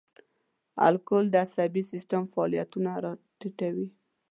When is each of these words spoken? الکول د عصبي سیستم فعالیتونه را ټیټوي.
الکول 0.87 1.25
د 1.29 1.35
عصبي 1.45 1.83
سیستم 1.91 2.21
فعالیتونه 2.33 2.91
را 3.03 3.13
ټیټوي. 3.39 3.87